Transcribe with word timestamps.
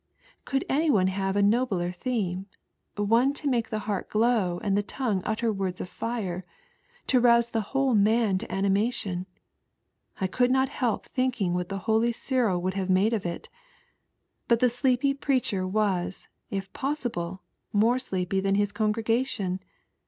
Could 0.45 0.65
any 0.67 0.89
one 0.89 1.05
have 1.09 1.35
a 1.35 1.43
nobler 1.43 1.91
theme? 1.91 2.47
One 2.97 3.33
to 3.33 3.47
make 3.47 3.69
the 3.69 3.77
heart 3.85 4.09
glow 4.09 4.59
and 4.63 4.75
the 4.75 4.81
tongue 4.81 5.21
utter 5.27 5.53
words 5.53 5.79
oi' 5.79 5.85
fire, 5.85 6.43
to 7.05 7.19
rouse 7.19 7.51
tho 7.51 7.59
whole 7.59 7.93
man 7.93 8.39
to 8.39 8.51
animation. 8.51 9.27
I 10.19 10.25
could 10.25 10.49
not 10.49 10.69
help 10.69 11.05
thinking 11.05 11.53
what 11.53 11.69
the 11.69 11.77
holy 11.85 12.13
Cyril 12.13 12.63
would 12.63 12.73
have 12.73 12.89
made 12.89 13.13
of 13.13 13.27
it. 13.27 13.47
Bat 14.47 14.59
the 14.61 14.69
sleepy 14.69 15.13
preacher 15.13 15.67
waa, 15.67 16.09
if 16.49 16.73
possible, 16.73 17.43
more 17.71 17.99
sleepy 17.99 18.39
than 18.39 18.55
his 18.55 18.71
congregation. 18.71 19.59